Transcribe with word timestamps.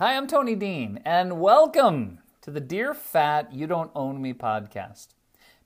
Hi, 0.00 0.16
I'm 0.16 0.26
Tony 0.26 0.54
Dean, 0.54 0.98
and 1.04 1.42
welcome 1.42 2.20
to 2.40 2.50
the 2.50 2.58
Dear 2.58 2.94
Fat 2.94 3.52
You 3.52 3.66
Don't 3.66 3.90
Own 3.94 4.22
Me 4.22 4.32
podcast. 4.32 5.08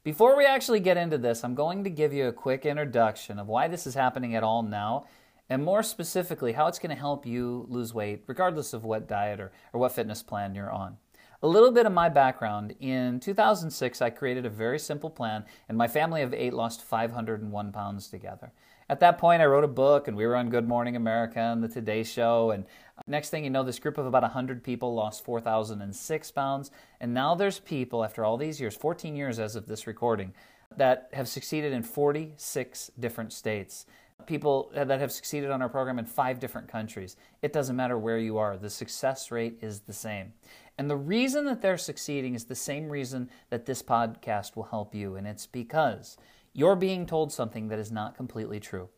Before 0.03 0.37
we 0.37 0.45
actually 0.45 0.81
get 0.81 0.97
into 0.97 1.19
this, 1.19 1.45
I'm 1.45 1.55
going 1.55 1.85
to 1.85 1.89
give 1.91 2.13
you 2.13 2.27
a 2.27 2.33
quick 2.33 2.67
introduction 2.67 3.39
of 3.39 3.47
why 3.47 3.69
this 3.69 3.87
is 3.87 3.95
happening 3.95 4.35
at 4.35 4.43
all 4.43 4.65
now, 4.65 5.07
and 5.49 5.63
more 5.63 5.85
specifically, 5.85 6.55
how 6.55 6.67
it's 6.67 6.81
going 6.81 6.91
to 6.91 7.01
help 7.01 7.25
you 7.25 7.65
lose 7.69 7.95
weight, 7.95 8.25
regardless 8.27 8.73
of 8.73 8.83
what 8.83 9.07
diet 9.07 9.39
or, 9.39 9.53
or 9.73 9.79
what 9.79 9.93
fitness 9.93 10.25
plan 10.25 10.57
you're 10.57 10.69
on. 10.69 10.97
A 11.41 11.47
little 11.47 11.71
bit 11.71 11.87
of 11.87 11.93
my 11.93 12.09
background. 12.09 12.75
In 12.81 13.21
2006, 13.21 14.03
I 14.03 14.11
created 14.11 14.45
a 14.45 14.51
very 14.51 14.81
simple 14.81 15.11
plan, 15.11 15.45
and 15.69 15.79
my 15.79 15.87
family 15.87 16.23
of 16.23 16.35
eight 16.35 16.55
lost 16.55 16.83
501 16.83 17.71
pounds 17.71 18.09
together. 18.09 18.51
At 18.89 19.01
that 19.01 19.17
point, 19.17 19.41
I 19.41 19.47
wrote 19.47 19.65
a 19.65 19.69
book, 19.69 20.09
and 20.09 20.17
we 20.17 20.27
were 20.27 20.37
on 20.37 20.51
Good 20.51 20.69
Morning 20.69 20.95
America 20.95 21.41
and 21.41 21.65
the 21.65 21.69
Today 21.69 22.03
Show. 22.03 22.51
And 22.51 22.65
uh, 22.99 23.03
next 23.07 23.31
thing 23.31 23.45
you 23.45 23.51
know, 23.51 23.63
this 23.63 23.79
group 23.79 23.97
of 23.97 24.05
about 24.05 24.23
100 24.23 24.63
people 24.63 24.95
lost 24.95 25.25
4,006 25.25 26.31
pounds. 26.33 26.71
And 27.01 27.15
now 27.15 27.35
there's 27.35 27.61
people, 27.61 28.05
after 28.05 28.25
all 28.25 28.37
these 28.37 28.61
years, 28.61 28.77
14 28.77 29.17
years 29.17 29.39
as 29.39 29.57
of 29.57 29.67
this 29.67 29.87
recording, 29.87 30.35
that 30.77 31.09
have 31.15 31.29
succeeded 31.29 31.73
in 31.73 31.83
46 31.83 32.91
different 33.01 33.33
states. 33.33 33.87
People 34.27 34.71
that 34.75 35.01
have 35.01 35.13
succeeded 35.13 35.51
on 35.51 35.63
our 35.63 35.69
program 35.71 35.99
in 35.99 36.05
five 36.05 36.39
different 36.39 36.69
countries. 36.69 37.17
It 37.41 37.55
doesn't 37.55 37.77
matter 37.77 37.99
where 37.99 38.19
you 38.19 38.37
are, 38.37 38.57
the 38.59 38.71
success 38.71 39.31
rate 39.31 39.59
is 39.63 39.81
the 39.81 39.93
same. 39.95 40.35
And 40.77 40.91
the 40.91 40.97
reason 40.97 41.47
that 41.47 41.63
they're 41.63 41.79
succeeding 41.79 42.35
is 42.35 42.45
the 42.45 42.55
same 42.55 42.91
reason 42.91 43.31
that 43.49 43.65
this 43.65 43.83
podcast 43.83 44.57
will 44.57 44.65
help 44.65 44.95
you, 44.95 45.17
and 45.17 45.27
it's 45.27 45.47
because 45.47 46.17
you're 46.55 46.77
being 46.77 47.05
told 47.05 47.33
something 47.33 47.69
that 47.69 47.79
is 47.79 47.93
not 47.93 48.17
completely 48.17 48.61
true. 48.61 48.89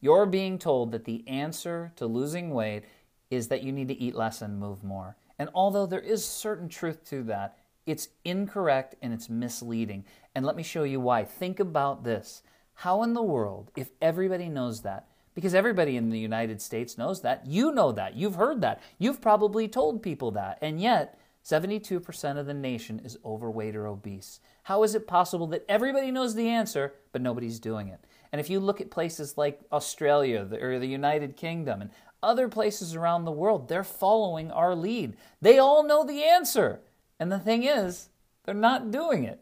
You're 0.00 0.26
being 0.26 0.58
told 0.58 0.92
that 0.92 1.06
the 1.06 1.26
answer 1.26 1.92
to 1.96 2.06
losing 2.06 2.50
weight 2.50 2.84
is 3.30 3.48
that 3.48 3.62
you 3.62 3.72
need 3.72 3.88
to 3.88 4.00
eat 4.00 4.14
less 4.14 4.42
and 4.42 4.60
move 4.60 4.84
more. 4.84 5.16
And 5.38 5.48
although 5.54 5.86
there 5.86 6.00
is 6.00 6.24
certain 6.24 6.68
truth 6.68 7.04
to 7.08 7.22
that, 7.24 7.56
it's 7.86 8.08
incorrect 8.24 8.94
and 9.00 9.12
it's 9.12 9.30
misleading. 9.30 10.04
And 10.34 10.44
let 10.44 10.56
me 10.56 10.62
show 10.62 10.84
you 10.84 11.00
why. 11.00 11.24
Think 11.24 11.58
about 11.58 12.04
this. 12.04 12.42
How 12.74 13.02
in 13.02 13.14
the 13.14 13.22
world, 13.22 13.70
if 13.74 13.90
everybody 14.02 14.48
knows 14.48 14.82
that, 14.82 15.08
because 15.34 15.54
everybody 15.54 15.96
in 15.96 16.10
the 16.10 16.18
United 16.18 16.60
States 16.60 16.98
knows 16.98 17.22
that, 17.22 17.46
you 17.46 17.72
know 17.72 17.92
that, 17.92 18.16
you've 18.16 18.34
heard 18.34 18.60
that, 18.60 18.82
you've 18.98 19.20
probably 19.20 19.68
told 19.68 20.02
people 20.02 20.30
that, 20.32 20.58
and 20.60 20.80
yet 20.80 21.18
72% 21.46 22.38
of 22.38 22.46
the 22.46 22.54
nation 22.54 23.00
is 23.04 23.18
overweight 23.24 23.76
or 23.76 23.86
obese. 23.86 24.40
How 24.64 24.82
is 24.82 24.96
it 24.96 25.06
possible 25.06 25.46
that 25.48 25.64
everybody 25.68 26.10
knows 26.10 26.34
the 26.34 26.48
answer, 26.48 26.94
but 27.12 27.22
nobody's 27.22 27.60
doing 27.60 27.86
it? 27.86 28.00
And 28.32 28.40
if 28.40 28.50
you 28.50 28.58
look 28.58 28.80
at 28.80 28.90
places 28.90 29.38
like 29.38 29.60
Australia 29.70 30.48
or 30.60 30.80
the 30.80 30.88
United 30.88 31.36
Kingdom 31.36 31.82
and 31.82 31.90
other 32.20 32.48
places 32.48 32.96
around 32.96 33.24
the 33.24 33.30
world, 33.30 33.68
they're 33.68 33.84
following 33.84 34.50
our 34.50 34.74
lead. 34.74 35.16
They 35.40 35.56
all 35.56 35.84
know 35.84 36.04
the 36.04 36.24
answer. 36.24 36.80
And 37.20 37.30
the 37.30 37.38
thing 37.38 37.62
is, 37.62 38.08
they're 38.44 38.52
not 38.52 38.90
doing 38.90 39.22
it. 39.22 39.40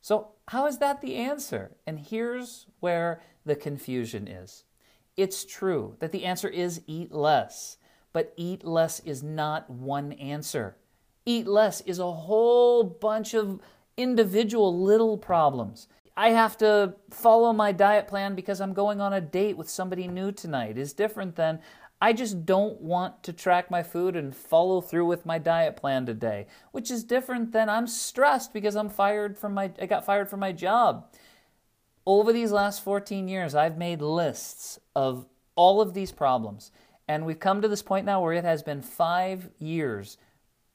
So, 0.00 0.32
how 0.48 0.66
is 0.66 0.78
that 0.78 1.00
the 1.00 1.14
answer? 1.14 1.76
And 1.86 2.00
here's 2.00 2.66
where 2.80 3.20
the 3.44 3.54
confusion 3.54 4.26
is. 4.26 4.64
It's 5.16 5.44
true 5.44 5.94
that 6.00 6.10
the 6.10 6.24
answer 6.24 6.48
is 6.48 6.82
eat 6.88 7.12
less, 7.12 7.76
but 8.12 8.32
eat 8.36 8.64
less 8.64 8.98
is 9.00 9.22
not 9.22 9.70
one 9.70 10.12
answer. 10.14 10.76
Eat 11.26 11.46
less 11.46 11.80
is 11.82 11.98
a 11.98 12.12
whole 12.12 12.84
bunch 12.84 13.34
of 13.34 13.60
individual 13.96 14.80
little 14.80 15.18
problems. 15.18 15.88
I 16.16 16.30
have 16.30 16.56
to 16.58 16.94
follow 17.10 17.52
my 17.52 17.72
diet 17.72 18.08
plan 18.08 18.34
because 18.34 18.60
I'm 18.60 18.72
going 18.72 19.00
on 19.00 19.12
a 19.12 19.20
date 19.20 19.56
with 19.56 19.68
somebody 19.68 20.08
new 20.08 20.32
tonight 20.32 20.78
is 20.78 20.94
different 20.94 21.36
than 21.36 21.60
I 22.00 22.12
just 22.12 22.46
don't 22.46 22.80
want 22.80 23.22
to 23.24 23.32
track 23.32 23.70
my 23.70 23.82
food 23.82 24.16
and 24.16 24.36
follow 24.36 24.80
through 24.80 25.06
with 25.06 25.26
my 25.26 25.38
diet 25.38 25.76
plan 25.76 26.06
today, 26.06 26.46
which 26.70 26.90
is 26.90 27.04
different 27.04 27.52
than 27.52 27.68
I'm 27.68 27.86
stressed 27.86 28.52
because 28.52 28.76
I'm 28.76 28.88
fired 28.88 29.36
from 29.38 29.54
my 29.54 29.72
I 29.80 29.86
got 29.86 30.06
fired 30.06 30.28
from 30.28 30.40
my 30.40 30.52
job. 30.52 31.12
Over 32.06 32.32
these 32.32 32.52
last 32.52 32.84
14 32.84 33.28
years, 33.28 33.54
I've 33.54 33.76
made 33.76 34.00
lists 34.00 34.78
of 34.94 35.26
all 35.56 35.80
of 35.80 35.92
these 35.92 36.12
problems, 36.12 36.70
and 37.08 37.26
we've 37.26 37.40
come 37.40 37.62
to 37.62 37.68
this 37.68 37.82
point 37.82 38.06
now 38.06 38.22
where 38.22 38.34
it 38.34 38.44
has 38.44 38.62
been 38.62 38.82
5 38.82 39.50
years 39.58 40.18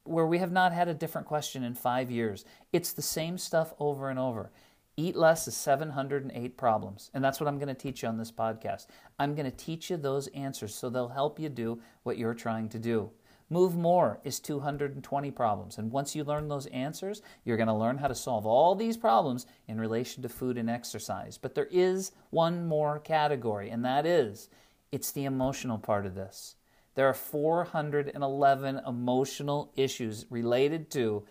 where 0.04 0.26
we 0.26 0.40
have 0.40 0.52
not 0.52 0.74
had 0.74 0.88
a 0.88 0.94
different 0.94 1.28
question 1.28 1.64
in 1.64 1.76
five 1.76 2.10
years. 2.10 2.46
It's 2.74 2.94
the 2.94 3.02
same 3.02 3.38
stuff 3.38 3.74
over 3.80 4.10
and 4.10 4.20
over. 4.20 4.52
Eat 4.98 5.16
less 5.16 5.48
is 5.48 5.56
708 5.56 6.58
problems. 6.58 7.12
And 7.14 7.24
that's 7.24 7.40
what 7.40 7.48
I'm 7.48 7.58
going 7.58 7.68
to 7.68 7.74
teach 7.74 8.04
you 8.04 8.10
on 8.10 8.18
this 8.18 8.32
podcast. 8.32 8.88
I'm 9.20 9.36
going 9.36 9.50
to 9.50 9.56
teach 9.56 9.90
you 9.90 9.98
those 9.98 10.28
answers 10.28 10.76
so 10.76 10.90
they'll 10.90 11.08
help 11.10 11.40
you 11.40 11.50
do 11.50 11.80
what 12.04 12.18
you're 12.18 12.34
trying 12.34 12.70
to 12.70 12.80
do. 12.80 13.12
Move 13.50 13.76
more 13.76 14.20
is 14.24 14.40
220 14.40 15.30
problems. 15.32 15.78
And 15.78 15.92
once 15.92 16.16
you 16.16 16.24
learn 16.24 16.48
those 16.48 16.68
answers, 16.68 17.22
you're 17.44 17.58
going 17.58 17.68
to 17.68 17.74
learn 17.74 17.98
how 17.98 18.08
to 18.08 18.16
solve 18.16 18.46
all 18.46 18.76
these 18.76 18.96
problems 18.96 19.46
in 19.68 19.80
relation 19.80 20.24
to 20.24 20.30
food 20.30 20.58
and 20.58 20.70
exercise. 20.70 21.38
But 21.38 21.54
there 21.54 21.68
is 21.70 22.14
one 22.30 22.66
more 22.66 23.00
category, 23.00 23.70
and 23.70 23.84
that 23.84 24.06
is 24.06 24.50
it's 24.92 25.12
the 25.12 25.26
emotional 25.26 25.78
part 25.78 26.06
of 26.06 26.16
this. 26.16 26.56
There 26.96 27.08
are 27.08 27.14
411 27.14 28.82
emotional 28.86 29.72
issues 29.76 30.26
related 30.30 30.92
to 30.92 31.24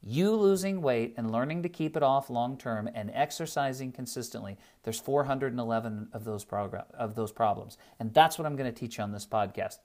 you 0.00 0.34
losing 0.34 0.80
weight 0.80 1.14
and 1.16 1.32
learning 1.32 1.64
to 1.64 1.68
keep 1.68 1.96
it 1.96 2.02
off 2.02 2.30
long 2.30 2.56
term 2.56 2.88
and 2.94 3.10
exercising 3.12 3.90
consistently. 3.90 4.56
There's 4.84 5.00
411 5.00 6.08
of 6.12 6.24
those, 6.24 6.44
progr- 6.44 6.90
of 6.92 7.14
those 7.16 7.32
problems. 7.32 7.78
And 7.98 8.14
that's 8.14 8.38
what 8.38 8.46
I'm 8.46 8.56
going 8.56 8.72
to 8.72 8.78
teach 8.78 8.98
you 8.98 9.04
on 9.04 9.12
this 9.12 9.26
podcast. 9.26 9.78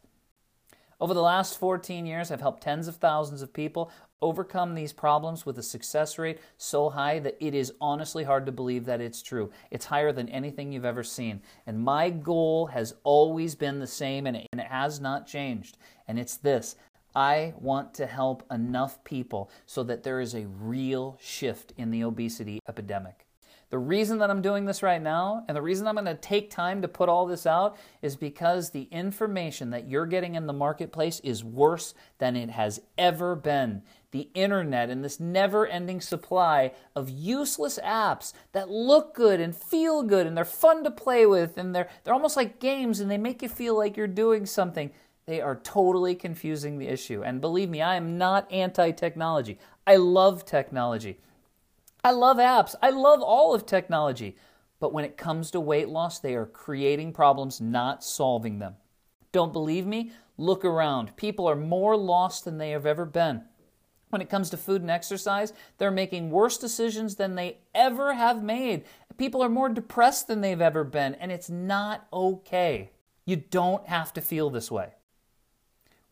Over 1.04 1.14
the 1.14 1.22
last 1.22 1.60
14 1.60 2.06
years, 2.06 2.32
I've 2.32 2.40
helped 2.40 2.64
tens 2.64 2.88
of 2.88 2.96
thousands 2.96 3.42
of 3.42 3.52
people 3.52 3.92
overcome 4.22 4.74
these 4.74 4.94
problems 4.94 5.46
with 5.46 5.60
a 5.60 5.62
success 5.62 6.18
rate 6.18 6.40
so 6.58 6.90
high 6.90 7.20
that 7.20 7.36
it 7.42 7.54
is 7.54 7.74
honestly 7.82 8.24
hard 8.24 8.46
to 8.46 8.54
believe 8.54 8.86
that 8.86 9.02
it's 9.02 9.22
true. 9.22 9.52
It's 9.70 9.88
higher 9.88 10.14
than 10.14 10.30
anything 10.30 10.72
you've 10.72 10.86
ever 10.86 11.04
seen. 11.04 11.42
And 11.68 11.84
my 11.84 12.10
goal 12.10 12.68
has 12.68 12.96
always 13.04 13.54
been 13.54 13.80
the 13.80 13.86
same 13.86 14.26
and 14.28 14.38
it 14.38 14.48
has 14.58 15.02
not 15.02 15.28
changed. 15.28 15.78
And 16.08 16.18
it's 16.18 16.38
this 16.38 16.78
I 17.14 17.54
want 17.60 17.94
to 17.96 18.06
help 18.06 18.50
enough 18.50 19.04
people 19.04 19.52
so 19.66 19.84
that 19.84 20.04
there 20.04 20.22
is 20.22 20.34
a 20.34 20.48
real 20.48 21.18
shift 21.22 21.74
in 21.76 21.92
the 21.92 22.06
obesity 22.06 22.62
epidemic. 22.70 23.23
The 23.74 23.80
reason 23.80 24.20
that 24.20 24.30
I'm 24.30 24.44
doing 24.44 24.66
this 24.66 24.84
right 24.84 25.02
now 25.02 25.46
and 25.48 25.58
the 25.58 25.62
reason 25.64 25.88
I'm 25.88 25.96
going 25.96 26.06
to 26.06 26.14
take 26.14 26.52
time 26.52 26.84
to 26.84 26.88
put 26.88 27.10
all 27.10 27.26
this 27.26 27.48
out 27.48 27.76
is 28.04 28.16
because 28.16 28.70
the 28.70 28.88
information 28.92 29.72
that 29.72 29.90
you're 29.90 30.06
getting 30.06 30.36
in 30.36 30.46
the 30.46 30.54
marketplace 30.54 31.20
is 31.22 31.44
worse 31.44 31.96
than 32.20 32.36
it 32.36 32.52
has 32.52 32.80
ever 33.00 33.36
been. 33.36 33.82
The 34.12 34.30
internet 34.36 34.92
and 34.92 35.04
this 35.04 35.20
never 35.20 35.66
ending 35.66 36.02
supply 36.02 36.74
of 36.96 37.10
useless 37.10 37.80
apps 37.84 38.34
that 38.52 38.70
look 38.70 39.16
good 39.16 39.40
and 39.40 39.56
feel 39.56 40.04
good 40.04 40.28
and 40.28 40.38
they're 40.38 40.46
fun 40.46 40.84
to 40.84 40.92
play 40.92 41.26
with 41.26 41.58
and 41.58 41.74
they're, 41.74 41.90
they're 42.04 42.14
almost 42.14 42.38
like 42.38 42.60
games 42.60 43.00
and 43.00 43.10
they 43.10 43.18
make 43.18 43.42
you 43.42 43.50
feel 43.50 43.76
like 43.76 43.98
you're 43.98 44.06
doing 44.06 44.46
something. 44.46 44.92
They 45.26 45.42
are 45.42 45.56
totally 45.56 46.14
confusing 46.14 46.78
the 46.78 46.90
issue. 46.90 47.24
And 47.24 47.42
believe 47.42 47.72
me, 47.72 47.82
I 47.82 47.96
am 47.96 48.20
not 48.20 48.52
anti 48.52 48.92
technology. 48.92 49.58
I 49.88 49.96
love 49.96 50.46
technology. 50.46 51.18
I 52.04 52.12
love 52.12 52.38
apps. 52.38 52.76
I 52.82 52.90
love 52.90 53.22
all 53.22 53.54
of 53.54 53.66
technology. 53.66 54.36
But 54.80 54.92
when 54.92 55.06
it 55.06 55.16
comes 55.16 55.52
to 55.52 55.62
weight 55.62 55.88
loss, 55.88 56.20
they 56.20 56.36
are 56.36 56.46
creating 56.46 57.14
problems, 57.14 57.62
not 57.62 58.04
solving 58.04 58.60
them. 58.60 58.76
Don't 59.32 59.54
believe 59.54 59.88
me? 59.88 60.12
Look 60.38 60.66
around. 60.66 61.16
People 61.16 61.48
are 61.48 61.56
more 61.56 61.96
lost 61.96 62.44
than 62.44 62.58
they 62.58 62.72
have 62.72 62.86
ever 62.86 63.06
been. 63.06 63.44
When 64.10 64.22
it 64.22 64.30
comes 64.30 64.50
to 64.50 64.58
food 64.58 64.82
and 64.82 64.92
exercise, 64.92 65.54
they're 65.78 65.90
making 65.90 66.30
worse 66.30 66.58
decisions 66.58 67.16
than 67.16 67.36
they 67.36 67.60
ever 67.74 68.14
have 68.14 68.44
made. 68.44 68.84
People 69.18 69.42
are 69.42 69.50
more 69.50 69.70
depressed 69.70 70.28
than 70.28 70.42
they've 70.42 70.62
ever 70.62 70.84
been, 70.84 71.16
and 71.16 71.32
it's 71.32 71.50
not 71.50 72.06
okay. 72.12 72.92
You 73.26 73.38
don't 73.38 73.88
have 73.88 74.14
to 74.14 74.22
feel 74.22 74.50
this 74.50 74.70
way. 74.70 74.90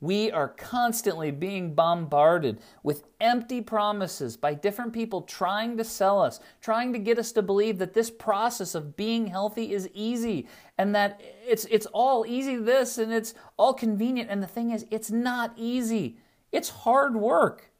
We 0.02 0.32
are 0.32 0.48
constantly 0.50 1.30
being 1.30 1.76
bombarded 1.76 2.60
with 2.82 3.04
empty 3.22 3.62
promises 3.62 4.36
by 4.36 4.56
different 4.56 4.94
people 4.94 5.22
trying 5.22 5.78
to 5.78 5.84
sell 5.84 6.20
us, 6.20 6.40
trying 6.60 6.92
to 6.94 7.00
get 7.00 7.20
us 7.20 7.32
to 7.34 7.44
believe 7.44 7.78
that 7.78 7.94
this 7.94 8.10
process 8.10 8.74
of 8.74 8.98
being 8.98 9.28
healthy 9.28 9.72
is 9.72 9.88
easy 9.94 10.48
and 10.80 10.96
that 10.96 11.22
it's, 11.48 11.66
it's 11.66 11.86
all 11.88 12.26
easy 12.28 12.56
this 12.56 12.98
and 12.98 13.14
it's 13.14 13.36
all 13.58 13.76
convenient. 13.76 14.32
And 14.32 14.42
the 14.42 14.48
thing 14.48 14.72
is, 14.72 14.88
it's 14.90 15.12
not 15.12 15.54
easy, 15.56 16.18
it's 16.52 16.70
hard 16.70 17.16
work. 17.16 17.71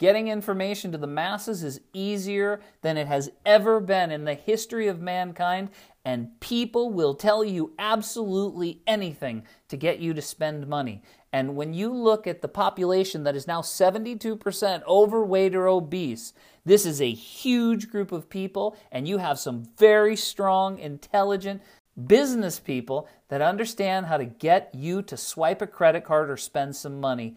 Getting 0.00 0.28
information 0.28 0.92
to 0.92 0.98
the 0.98 1.06
masses 1.06 1.62
is 1.62 1.82
easier 1.92 2.62
than 2.80 2.96
it 2.96 3.06
has 3.06 3.30
ever 3.44 3.80
been 3.80 4.10
in 4.10 4.24
the 4.24 4.32
history 4.32 4.88
of 4.88 5.02
mankind, 5.02 5.68
and 6.06 6.40
people 6.40 6.90
will 6.90 7.12
tell 7.12 7.44
you 7.44 7.74
absolutely 7.78 8.80
anything 8.86 9.42
to 9.68 9.76
get 9.76 9.98
you 9.98 10.14
to 10.14 10.22
spend 10.22 10.66
money. 10.66 11.02
And 11.34 11.54
when 11.54 11.74
you 11.74 11.92
look 11.92 12.26
at 12.26 12.40
the 12.40 12.48
population 12.48 13.24
that 13.24 13.36
is 13.36 13.46
now 13.46 13.60
72% 13.60 14.82
overweight 14.84 15.54
or 15.54 15.68
obese, 15.68 16.32
this 16.64 16.86
is 16.86 17.02
a 17.02 17.10
huge 17.12 17.90
group 17.90 18.10
of 18.10 18.30
people, 18.30 18.78
and 18.90 19.06
you 19.06 19.18
have 19.18 19.38
some 19.38 19.66
very 19.76 20.16
strong, 20.16 20.78
intelligent, 20.78 21.60
business 22.06 22.58
people 22.58 23.06
that 23.28 23.42
understand 23.42 24.06
how 24.06 24.16
to 24.16 24.24
get 24.24 24.74
you 24.74 25.02
to 25.02 25.18
swipe 25.18 25.60
a 25.60 25.66
credit 25.66 26.04
card 26.04 26.30
or 26.30 26.38
spend 26.38 26.74
some 26.74 26.98
money, 26.98 27.36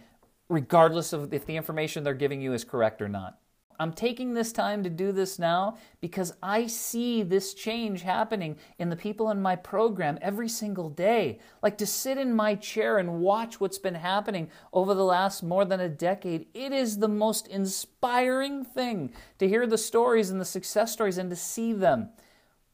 regardless 0.54 1.14
of 1.14 1.34
if 1.34 1.46
the 1.48 1.58
information 1.58 2.04
they're 2.04 2.14
giving 2.14 2.40
you 2.40 2.54
is 2.54 2.64
correct 2.64 3.02
or 3.02 3.10
not. 3.10 3.40
I'm 3.80 3.92
taking 3.92 4.34
this 4.34 4.52
time 4.52 4.84
to 4.84 4.90
do 4.90 5.12
this 5.12 5.40
now 5.40 5.78
because 6.00 6.32
I 6.44 6.68
see 6.68 7.24
this 7.24 7.56
change 7.56 8.04
happening 8.04 8.58
in 8.78 8.90
the 8.90 8.96
people 8.96 9.32
in 9.32 9.42
my 9.42 9.56
program 9.56 10.20
every 10.22 10.48
single 10.48 10.92
day. 10.92 11.40
Like 11.64 11.80
to 11.80 11.88
sit 11.88 12.20
in 12.20 12.36
my 12.36 12.54
chair 12.54 13.00
and 13.00 13.20
watch 13.20 13.60
what's 13.60 13.80
been 13.80 13.96
happening 13.96 14.50
over 14.72 14.94
the 14.94 15.04
last 15.04 15.42
more 15.42 15.66
than 15.66 15.80
a 15.80 15.90
decade, 15.90 16.46
it 16.54 16.72
is 16.72 17.00
the 17.00 17.08
most 17.08 17.48
inspiring 17.48 18.64
thing 18.64 19.12
to 19.40 19.48
hear 19.48 19.66
the 19.66 19.78
stories 19.78 20.30
and 20.30 20.40
the 20.40 20.46
success 20.46 20.94
stories 20.94 21.18
and 21.18 21.32
to 21.32 21.36
see 21.36 21.74
them. 21.74 22.10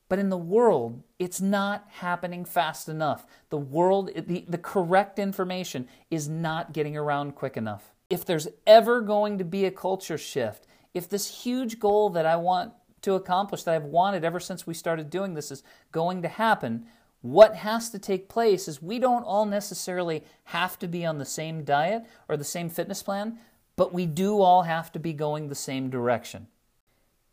But 0.09 0.19
in 0.19 0.29
the 0.29 0.37
world, 0.37 1.03
it's 1.19 1.39
not 1.39 1.85
happening 1.87 2.43
fast 2.43 2.89
enough. 2.89 3.25
The 3.51 3.57
world, 3.57 4.09
the, 4.15 4.43
the 4.47 4.57
correct 4.57 5.19
information 5.19 5.87
is 6.09 6.27
not 6.27 6.73
getting 6.73 6.97
around 6.97 7.35
quick 7.35 7.55
enough. 7.55 7.93
If 8.09 8.25
there's 8.25 8.47
ever 8.65 9.01
going 9.01 9.37
to 9.37 9.43
be 9.43 9.65
a 9.65 9.71
culture 9.71 10.17
shift, 10.17 10.65
if 10.95 11.07
this 11.07 11.43
huge 11.43 11.79
goal 11.79 12.09
that 12.09 12.25
I 12.25 12.35
want 12.37 12.73
to 13.03 13.13
accomplish, 13.13 13.63
that 13.63 13.75
I've 13.75 13.83
wanted 13.83 14.25
ever 14.25 14.39
since 14.39 14.65
we 14.65 14.73
started 14.73 15.11
doing 15.11 15.35
this, 15.35 15.51
is 15.51 15.63
going 15.91 16.23
to 16.23 16.27
happen, 16.27 16.87
what 17.21 17.55
has 17.57 17.91
to 17.91 17.99
take 17.99 18.29
place 18.29 18.67
is 18.67 18.81
we 18.81 18.97
don't 18.97 19.23
all 19.23 19.45
necessarily 19.45 20.23
have 20.45 20.79
to 20.79 20.87
be 20.87 21.05
on 21.05 21.19
the 21.19 21.25
same 21.25 21.63
diet 21.63 22.03
or 22.27 22.35
the 22.35 22.43
same 22.43 22.69
fitness 22.69 23.03
plan, 23.03 23.37
but 23.75 23.93
we 23.93 24.07
do 24.07 24.41
all 24.41 24.63
have 24.63 24.91
to 24.93 24.99
be 24.99 25.13
going 25.13 25.47
the 25.47 25.55
same 25.55 25.91
direction. 25.91 26.47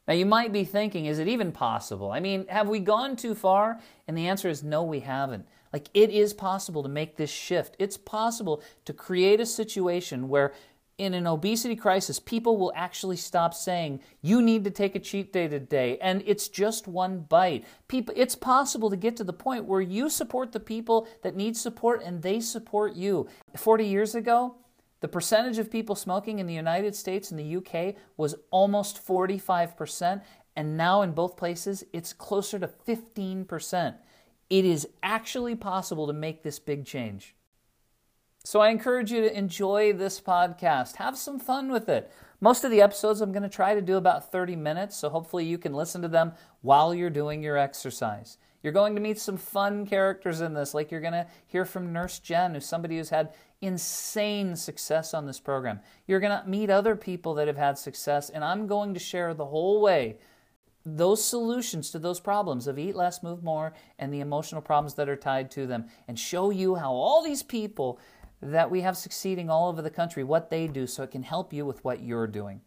Now, 0.07 0.15
you 0.15 0.27
might 0.27 0.53
be 0.53 0.65
thinking, 0.65 1.07
is 1.07 1.19
it 1.19 1.29
even 1.29 1.51
possible? 1.51 2.13
I 2.13 2.21
mean, 2.21 2.47
have 2.49 2.69
we 2.69 2.79
gone 2.79 3.17
too 3.17 3.35
far? 3.35 3.81
And 4.07 4.17
the 4.17 4.29
answer 4.29 4.49
is 4.49 4.63
no, 4.63 4.83
we 4.83 5.01
haven't. 5.01 5.47
Like, 5.73 5.89
it 5.95 6.11
is 6.11 6.33
possible 6.33 6.83
to 6.83 6.89
make 6.89 7.17
this 7.17 7.31
shift. 7.31 7.75
It's 7.79 7.97
possible 7.97 8.63
to 8.85 8.93
create 8.93 9.41
a 9.41 9.47
situation 9.47 10.29
where, 10.29 10.55
in 10.97 11.13
an 11.13 11.27
obesity 11.27 11.77
crisis, 11.77 12.21
people 12.21 12.57
will 12.57 12.73
actually 12.75 13.17
stop 13.17 13.53
saying, 13.53 14.01
you 14.23 14.41
need 14.41 14.65
to 14.65 14.71
take 14.71 14.95
a 14.95 15.01
cheat 15.01 15.33
day 15.33 15.49
today, 15.49 15.99
and 15.99 16.23
it's 16.25 16.49
just 16.49 16.87
one 16.87 17.21
bite. 17.21 17.65
People, 17.89 18.15
it's 18.17 18.37
possible 18.37 18.89
to 18.91 18.97
get 18.97 19.17
to 19.17 19.25
the 19.25 19.33
point 19.33 19.65
where 19.65 19.81
you 19.81 20.09
support 20.09 20.53
the 20.53 20.61
people 20.61 21.07
that 21.23 21.37
need 21.37 21.57
support 21.57 22.03
and 22.03 22.23
they 22.23 22.41
support 22.41 22.95
you. 22.95 23.29
40 23.57 23.85
years 23.85 24.15
ago, 24.15 24.55
the 25.07 25.13
percentage 25.13 25.59
of 25.59 25.71
people 25.71 25.95
smoking 25.95 26.41
in 26.41 26.49
the 26.49 26.53
United 26.53 26.97
States 26.97 27.31
and 27.31 27.39
the 27.39 27.59
UK 27.59 27.95
was 28.17 28.35
almost 28.51 29.07
45%, 29.07 30.21
and 30.57 30.77
now 30.77 31.03
in 31.03 31.13
both 31.13 31.37
places 31.37 31.85
it's 31.93 32.13
closer 32.13 32.59
to 32.59 32.67
15%. 32.67 33.95
It 34.51 34.65
is 34.65 34.89
actually 35.05 35.55
possible 35.55 36.09
to 36.09 36.13
make 36.13 36.43
this 36.43 36.59
big 36.59 36.85
change. 36.85 37.37
So 38.43 38.59
I 38.59 38.71
encourage 38.71 39.13
you 39.13 39.21
to 39.21 39.39
enjoy 39.39 39.93
this 39.93 40.21
podcast. 40.21 40.97
Have 40.97 41.17
some 41.17 41.39
fun 41.39 41.71
with 41.71 41.89
it. 41.89 42.11
Most 42.41 42.65
of 42.65 42.73
the 42.73 42.83
episodes 42.83 43.21
I'm 43.21 43.31
going 43.31 43.45
to 43.45 43.49
try 43.49 43.77
to 43.77 43.81
do 43.81 43.99
about 43.99 44.33
30 44.33 44.57
minutes, 44.57 44.97
so 44.97 45.09
hopefully 45.09 45.45
you 45.45 45.57
can 45.57 45.73
listen 45.73 46.03
to 46.03 46.09
them 46.09 46.33
while 46.63 46.93
you're 46.93 47.11
doing 47.11 47.45
your 47.45 47.57
exercise. 47.57 48.39
You're 48.67 48.73
going 48.73 48.97
to 48.97 49.01
meet 49.01 49.21
some 49.21 49.37
fun 49.37 49.87
characters 49.87 50.41
in 50.41 50.53
this, 50.53 50.75
like 50.75 50.91
you're 50.91 51.01
going 51.01 51.13
to 51.13 51.29
hear 51.47 51.65
from 51.65 51.93
Nurse 51.93 52.19
Jen, 52.19 52.53
who's 52.53 52.67
somebody 52.67 52.97
who's 52.97 53.11
had 53.11 53.33
insane 53.61 54.57
success 54.57 55.15
on 55.15 55.25
this 55.25 55.39
program. 55.39 55.79
You're 56.09 56.19
going 56.19 56.37
to 56.37 56.49
meet 56.49 56.69
other 56.69 56.97
people 56.97 57.33
that 57.35 57.47
have 57.47 57.57
had 57.57 57.79
success, 57.79 58.29
and 58.29 58.43
I'm 58.43 58.67
going 58.67 58.93
to 58.95 58.99
share 58.99 59.35
the 59.35 59.47
whole 59.47 59.81
way 59.81 60.17
those 60.85 61.25
solutions 61.25 61.93
to 61.93 62.01
those 62.01 62.19
problems 62.19 62.67
of 62.67 62.77
eat 62.77 62.97
less, 62.97 63.23
move 63.23 63.45
more, 63.45 63.73
and 64.01 64.13
the 64.13 64.19
emotional 64.19 64.63
problems 64.63 64.95
that 64.95 65.09
are 65.09 65.15
tied 65.15 65.49
to 65.53 65.69
them, 65.69 65.85
and 66.09 66.19
show 66.19 66.51
you 66.51 66.75
how 66.75 66.91
all 66.91 67.23
these 67.23 67.45
people 67.45 68.01
that 68.43 68.69
we 68.69 68.81
have 68.81 68.97
succeeding 68.97 69.49
all 69.49 69.69
over 69.69 69.81
the 69.81 69.91
country, 69.91 70.25
what 70.25 70.51
they 70.51 70.67
do, 70.67 70.89
so 70.89 71.05
it 71.05 71.13
can 71.13 71.23
help 71.23 71.53
you 71.53 71.65
with 71.65 71.85
what 71.85 72.03
you're 72.03 72.27
doing. 72.27 72.61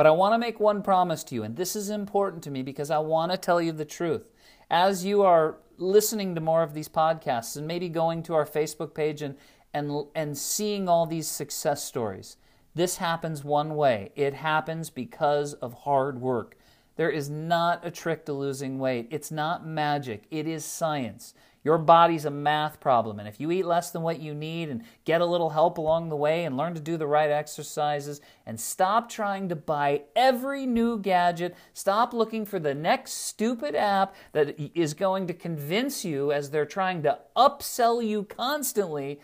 But 0.00 0.06
I 0.06 0.12
want 0.12 0.32
to 0.32 0.38
make 0.38 0.58
one 0.58 0.80
promise 0.80 1.22
to 1.24 1.34
you, 1.34 1.42
and 1.42 1.54
this 1.54 1.76
is 1.76 1.90
important 1.90 2.42
to 2.44 2.50
me 2.50 2.62
because 2.62 2.90
I 2.90 2.96
want 3.00 3.32
to 3.32 3.36
tell 3.36 3.60
you 3.60 3.70
the 3.70 3.84
truth. 3.84 4.30
As 4.70 5.04
you 5.04 5.20
are 5.20 5.58
listening 5.76 6.34
to 6.34 6.40
more 6.40 6.62
of 6.62 6.72
these 6.72 6.88
podcasts 6.88 7.58
and 7.58 7.66
maybe 7.66 7.90
going 7.90 8.22
to 8.22 8.32
our 8.32 8.46
Facebook 8.46 8.94
page 8.94 9.20
and, 9.20 9.36
and, 9.74 10.06
and 10.14 10.38
seeing 10.38 10.88
all 10.88 11.04
these 11.04 11.28
success 11.28 11.84
stories. 11.84 12.38
This 12.74 12.96
happens 12.96 13.44
one 13.44 13.76
way 13.76 14.10
it 14.16 14.32
happens 14.32 14.88
because 14.88 15.52
of 15.52 15.74
hard 15.74 16.18
work. 16.18 16.56
There 16.96 17.10
is 17.10 17.28
not 17.28 17.84
a 17.84 17.90
trick 17.90 18.24
to 18.24 18.32
losing 18.32 18.78
weight, 18.78 19.08
it's 19.10 19.30
not 19.30 19.66
magic, 19.66 20.24
it 20.30 20.46
is 20.46 20.64
science. 20.64 21.34
Your 21.62 21.76
body's 21.76 22.24
a 22.24 22.30
math 22.30 22.80
problem, 22.80 23.18
and 23.18 23.28
if 23.28 23.38
you 23.38 23.50
eat 23.50 23.66
less 23.66 23.90
than 23.90 24.00
what 24.00 24.20
you 24.20 24.34
need 24.34 24.70
and 24.70 24.82
get 25.04 25.20
a 25.20 25.26
little 25.26 25.50
help 25.50 25.76
along 25.76 26.08
the 26.08 26.16
way 26.16 26.44
and 26.44 26.56
learn 26.56 26.72
to 26.74 26.80
do 26.80 26.96
the 26.96 27.06
right 27.06 27.30
exercises 27.30 28.22
and 28.46 28.58
stop 28.58 29.10
trying 29.10 29.50
to 29.50 29.56
buy 29.56 30.02
every 30.16 30.64
new 30.64 30.98
gadget, 30.98 31.54
stop 31.74 32.14
looking 32.14 32.46
for 32.46 32.58
the 32.58 32.74
next 32.74 33.12
stupid 33.12 33.74
app 33.74 34.14
that 34.32 34.58
is 34.74 34.94
going 34.94 35.26
to 35.26 35.34
convince 35.34 36.02
you 36.02 36.32
as 36.32 36.48
they're 36.48 36.64
trying 36.64 37.02
to 37.02 37.18
upsell 37.36 38.06
you 38.06 38.24
constantly 38.24 39.20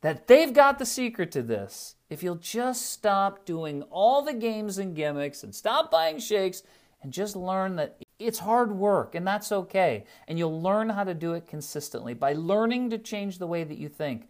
that 0.00 0.28
they've 0.28 0.54
got 0.54 0.78
the 0.78 0.86
secret 0.86 1.30
to 1.32 1.42
this. 1.42 1.96
If 2.08 2.22
you'll 2.22 2.36
just 2.36 2.90
stop 2.90 3.44
doing 3.44 3.82
all 3.90 4.22
the 4.22 4.32
games 4.32 4.78
and 4.78 4.96
gimmicks 4.96 5.42
and 5.42 5.54
stop 5.54 5.90
buying 5.90 6.20
shakes 6.20 6.62
and 7.02 7.12
just 7.12 7.36
learn 7.36 7.76
that 7.76 7.98
it's 8.18 8.38
hard 8.38 8.72
work, 8.72 9.14
and 9.14 9.26
that's 9.26 9.52
okay. 9.52 10.04
And 10.26 10.38
you'll 10.38 10.60
learn 10.60 10.88
how 10.88 11.04
to 11.04 11.14
do 11.14 11.34
it 11.34 11.46
consistently 11.46 12.14
by 12.14 12.32
learning 12.32 12.90
to 12.90 12.98
change 12.98 13.38
the 13.38 13.46
way 13.46 13.64
that 13.64 13.78
you 13.78 13.88
think. 13.88 14.28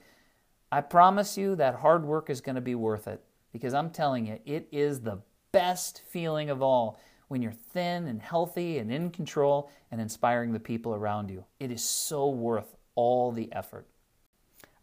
I 0.72 0.80
promise 0.80 1.38
you 1.38 1.56
that 1.56 1.76
hard 1.76 2.04
work 2.04 2.28
is 2.28 2.40
going 2.40 2.56
to 2.56 2.60
be 2.60 2.74
worth 2.74 3.06
it 3.06 3.22
because 3.52 3.74
I'm 3.74 3.90
telling 3.90 4.26
you, 4.26 4.40
it 4.44 4.68
is 4.72 5.00
the 5.00 5.20
best 5.52 6.02
feeling 6.08 6.50
of 6.50 6.62
all 6.62 7.00
when 7.28 7.42
you're 7.42 7.52
thin 7.52 8.06
and 8.06 8.20
healthy 8.20 8.78
and 8.78 8.92
in 8.92 9.10
control 9.10 9.70
and 9.90 10.00
inspiring 10.00 10.52
the 10.52 10.60
people 10.60 10.94
around 10.94 11.30
you. 11.30 11.44
It 11.58 11.70
is 11.70 11.82
so 11.82 12.28
worth 12.28 12.76
all 12.94 13.32
the 13.32 13.52
effort. 13.52 13.86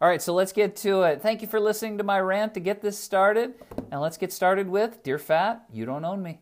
All 0.00 0.08
right, 0.08 0.20
so 0.20 0.34
let's 0.34 0.52
get 0.52 0.76
to 0.76 1.02
it. 1.02 1.22
Thank 1.22 1.40
you 1.40 1.48
for 1.48 1.60
listening 1.60 1.98
to 1.98 2.04
my 2.04 2.20
rant 2.20 2.54
to 2.54 2.60
get 2.60 2.82
this 2.82 2.98
started. 2.98 3.54
And 3.90 4.00
let's 4.00 4.16
get 4.16 4.32
started 4.32 4.68
with 4.68 5.02
Dear 5.02 5.18
Fat, 5.18 5.64
You 5.72 5.86
Don't 5.86 6.04
Own 6.04 6.22
Me. 6.22 6.40